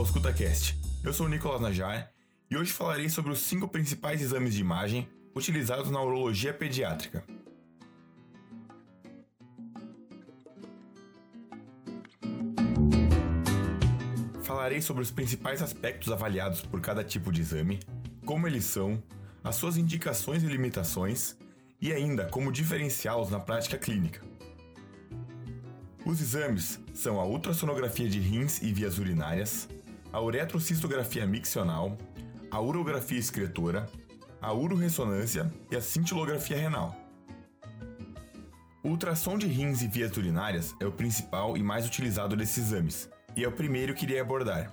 [0.00, 0.80] ao ScutaCast.
[1.04, 2.10] Eu sou o Nicolas Najar
[2.50, 7.22] e hoje falarei sobre os cinco principais exames de imagem utilizados na urologia pediátrica.
[14.42, 17.78] Falarei sobre os principais aspectos avaliados por cada tipo de exame,
[18.24, 19.02] como eles são,
[19.44, 21.36] as suas indicações e limitações
[21.78, 24.22] e ainda como diferenciá-los na prática clínica.
[26.06, 29.68] Os exames são a ultrassonografia de rins e vias urinárias,
[30.12, 31.96] a uretrocistografia miccional,
[32.50, 33.88] a urografia excretora,
[34.42, 36.96] a uroressonância e a cintilografia renal.
[38.82, 43.08] O ultrassom de rins e vias urinárias é o principal e mais utilizado desses exames,
[43.36, 44.72] e é o primeiro que irei abordar.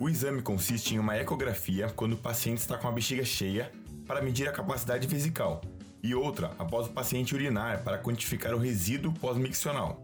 [0.00, 3.70] O exame consiste em uma ecografia quando o paciente está com a bexiga cheia
[4.06, 5.60] para medir a capacidade vesical,
[6.02, 10.02] e outra após o paciente urinar para quantificar o resíduo pós-miccional.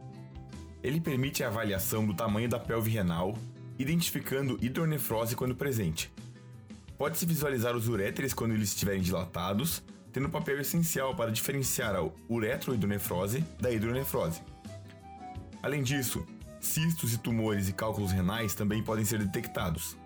[0.83, 3.35] Ele permite a avaliação do tamanho da pelve renal,
[3.79, 6.13] identificando hidronefrose quando presente.
[6.97, 9.83] Pode-se visualizar os uréteres quando eles estiverem dilatados,
[10.13, 14.41] tendo papel essencial para diferenciar a uretrohidronefrose da hidronefrose.
[15.63, 16.27] Além disso,
[16.61, 19.97] cistos e tumores e cálculos renais também podem ser detectados.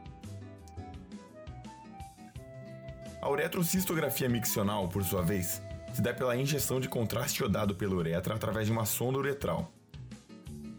[3.23, 8.35] A uretrocistografia miccional, por sua vez, se dá pela injeção de contraste iodado pela uretra
[8.35, 9.71] através de uma sonda uretral.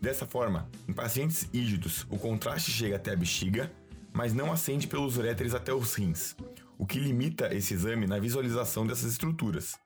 [0.02, 3.72] Dessa forma, em pacientes ígidos, o contraste chega até a bexiga,
[4.12, 6.36] mas não ascende pelos uréteres até os rins,
[6.76, 9.78] o que limita esse exame na visualização dessas estruturas.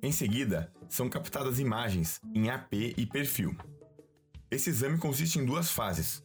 [0.00, 3.56] Em seguida, são captadas imagens em AP e perfil.
[4.48, 6.22] Esse exame consiste em duas fases.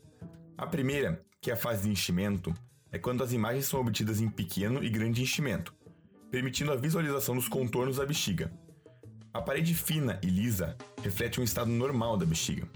[0.55, 2.53] A primeira, que é a fase de enchimento,
[2.91, 5.73] é quando as imagens são obtidas em pequeno e grande enchimento,
[6.29, 8.53] permitindo a visualização dos contornos da bexiga.
[9.33, 12.69] A parede fina e lisa reflete um estado normal da bexiga.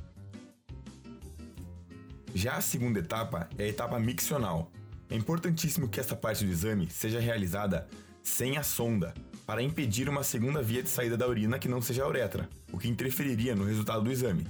[2.33, 4.71] Já a segunda etapa é a etapa miccional.
[5.09, 7.87] É importantíssimo que esta parte do exame seja realizada
[8.21, 9.13] sem a sonda,
[9.45, 12.77] para impedir uma segunda via de saída da urina que não seja a uretra, o
[12.77, 14.45] que interferiria no resultado do exame,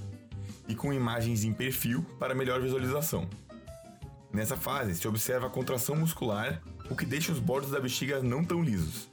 [0.68, 3.26] e com imagens em perfil para melhor visualização.
[4.32, 6.60] Nessa fase, se observa a contração muscular,
[6.90, 9.08] o que deixa os bordos da bexiga não tão lisos.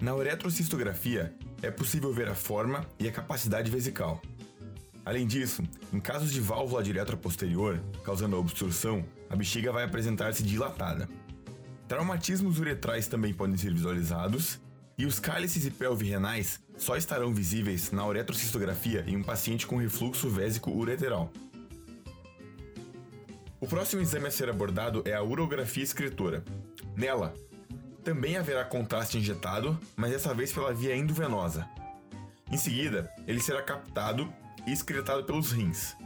[0.00, 4.22] Na uretrocistografia, é possível ver a forma e a capacidade vesical.
[5.04, 5.62] Além disso,
[5.92, 11.08] em casos de válvula direta posterior, causando obstrução, a bexiga vai apresentar-se dilatada.
[11.88, 14.60] Traumatismos uretrais também podem ser visualizados,
[14.96, 19.76] e os cálices e pelve renais só estarão visíveis na uretrocistografia em um paciente com
[19.78, 21.32] refluxo vésico ureteral.
[23.58, 26.44] O próximo exame a ser abordado é a urografia excretora.
[26.96, 27.34] Nela,
[28.02, 31.68] também haverá contraste injetado, mas dessa vez pela via endovenosa.
[32.50, 34.32] Em seguida, ele será captado
[34.66, 35.96] e excretado pelos rins.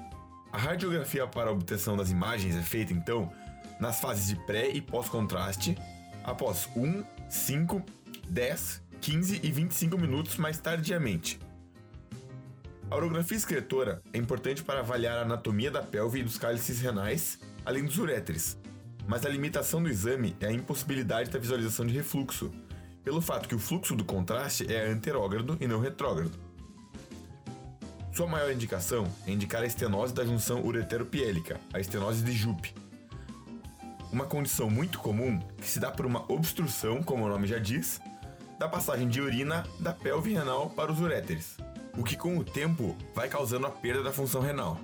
[0.53, 3.33] A radiografia para a obtenção das imagens é feita então
[3.81, 5.77] nas fases de pré e pós-contraste,
[6.23, 7.83] após 1, 5,
[8.29, 11.39] 10, 15 e 25 minutos mais tardiamente.
[12.91, 17.39] A orografia excretora é importante para avaliar a anatomia da pelve e dos cálices renais,
[17.65, 18.57] além dos uréteres,
[19.07, 22.51] mas a limitação do exame é a impossibilidade da visualização de refluxo,
[23.03, 26.39] pelo fato que o fluxo do contraste é anterógrado e não retrógrado.
[28.15, 32.73] Sua maior indicação é indicar a estenose da junção ureteropiélica, a estenose de Jupe.
[34.13, 38.01] Uma condição muito comum que se dá por uma obstrução, como o nome já diz,
[38.57, 41.57] da passagem de urina da pelve renal para os uréteres,
[41.99, 44.79] o que com o tempo vai causando a perda da função renal.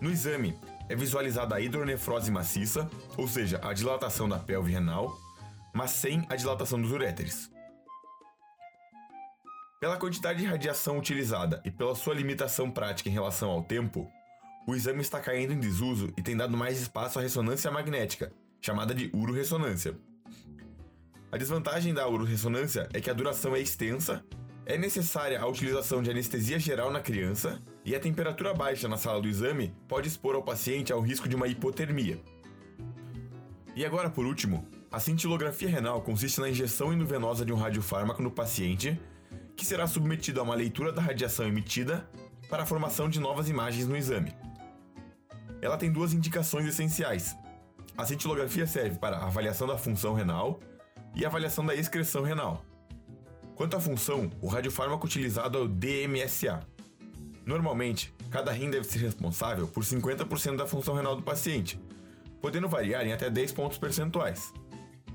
[0.00, 0.58] No exame,
[0.88, 5.14] é visualizada a hidronefrose maciça, ou seja, a dilatação da pelve renal,
[5.74, 7.50] mas sem a dilatação dos uréteres.
[9.80, 14.10] Pela quantidade de radiação utilizada e pela sua limitação prática em relação ao tempo,
[14.66, 18.32] o exame está caindo em desuso e tem dado mais espaço à ressonância magnética,
[18.62, 19.98] chamada de uroressonância.
[21.30, 24.24] A desvantagem da uroressonância é que a duração é extensa,
[24.64, 29.20] é necessária a utilização de anestesia geral na criança e a temperatura baixa na sala
[29.20, 32.18] do exame pode expor ao paciente ao risco de uma hipotermia.
[33.76, 38.30] E agora, por último, a cintilografia renal consiste na injeção endovenosa de um radiofármaco no
[38.30, 38.98] paciente
[39.56, 42.08] que será submetido a uma leitura da radiação emitida
[42.48, 44.34] para a formação de novas imagens no exame.
[45.60, 47.36] Ela tem duas indicações essenciais.
[47.96, 50.60] A cintilografia serve para a avaliação da função renal
[51.14, 52.64] e a avaliação da excreção renal.
[53.54, 56.60] Quanto à função, o radiofármaco utilizado é o DMSA.
[57.46, 61.78] Normalmente, cada rim deve ser responsável por 50% da função renal do paciente,
[62.40, 64.52] podendo variar em até 10 pontos percentuais.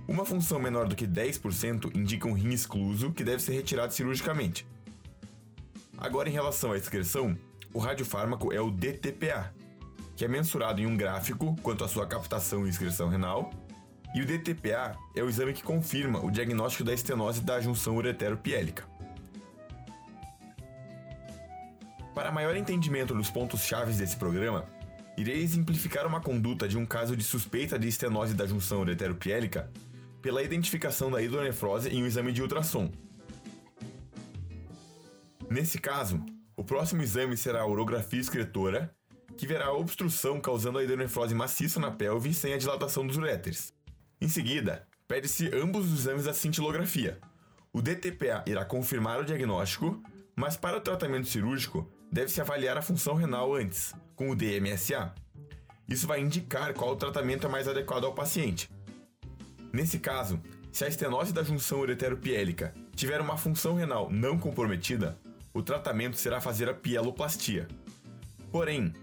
[0.09, 4.65] Uma função menor do que 10% indica um rim excluso que deve ser retirado cirurgicamente.
[5.95, 7.37] Agora, em relação à excreção,
[7.71, 9.53] o radiofármaco é o DTPA,
[10.15, 13.51] que é mensurado em um gráfico quanto à sua captação e excreção renal,
[14.15, 18.85] e o DTPA é o exame que confirma o diagnóstico da estenose da junção uretero-piélica.
[22.15, 24.65] Para maior entendimento dos pontos chaves desse programa,
[25.15, 29.69] irei exemplificar uma conduta de um caso de suspeita de estenose da junção uretero-piélica
[30.21, 32.91] pela identificação da hidronefrose em um exame de ultrassom.
[35.49, 36.23] Nesse caso,
[36.55, 38.93] o próximo exame será a urografia excretora,
[39.37, 43.73] que verá a obstrução causando a hidronefrose maciça na pelve sem a dilatação dos uréteres.
[44.19, 47.19] Em seguida, pede-se ambos os exames da cintilografia.
[47.71, 50.03] O DTPA irá confirmar o diagnóstico,
[50.35, 55.13] mas para o tratamento cirúrgico, deve-se avaliar a função renal antes, com o DMSA.
[55.87, 58.69] Isso vai indicar qual o tratamento é mais adequado ao paciente.
[59.71, 60.39] Nesse caso,
[60.71, 65.17] se a estenose da junção uretero-piélica tiver uma função renal não comprometida,
[65.53, 67.67] o tratamento será fazer a pieloplastia.
[68.51, 68.93] Porém,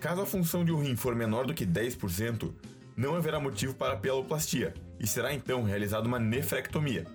[0.00, 2.52] caso a função de um rim for menor do que 10%,
[2.96, 7.06] não haverá motivo para a pieloplastia e será então realizada uma nefrectomia.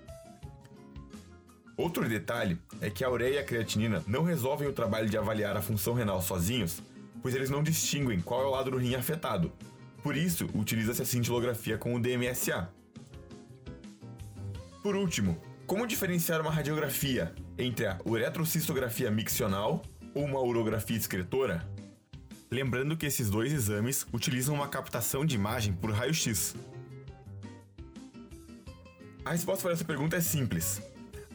[1.78, 5.56] Outro detalhe é que a ureia e a creatinina não resolvem o trabalho de avaliar
[5.56, 6.82] a função renal sozinhos,
[7.22, 9.52] pois eles não distinguem qual é o lado do rim afetado.
[10.02, 12.70] Por isso, utiliza-se a cintilografia com o DMSA.
[14.88, 19.82] Por último, como diferenciar uma radiografia entre a uretrocistografia miccional
[20.16, 21.70] ou uma urografia excretora?
[22.50, 26.56] Lembrando que esses dois exames utilizam uma captação de imagem por raio-x.
[29.26, 30.82] A resposta para essa pergunta é simples.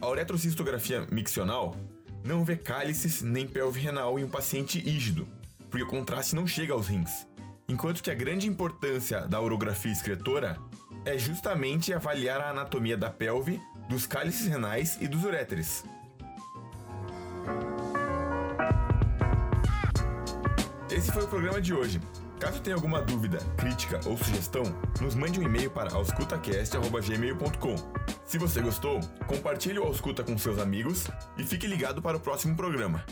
[0.00, 1.76] A uretrocistografia miccional
[2.24, 5.28] não vê cálices nem pelve renal em um paciente ígido,
[5.68, 7.26] porque o contraste não chega aos rins.
[7.68, 10.58] Enquanto que a grande importância da urografia excretora
[11.04, 15.84] é justamente avaliar a anatomia da pelve, dos cálices renais e dos uréteres.
[20.90, 22.00] Esse foi o programa de hoje.
[22.38, 24.64] Caso tenha alguma dúvida, crítica ou sugestão,
[25.00, 27.76] nos mande um e-mail para auscultacast.gmail.com.
[28.24, 31.06] Se você gostou, compartilhe o Ausculta com seus amigos
[31.38, 33.04] e fique ligado para o próximo programa.